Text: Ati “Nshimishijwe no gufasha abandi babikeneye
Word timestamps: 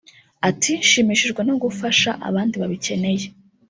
Ati 0.49 0.71
“Nshimishijwe 0.81 1.41
no 1.47 1.55
gufasha 1.63 2.09
abandi 2.27 2.55
babikeneye 2.61 3.25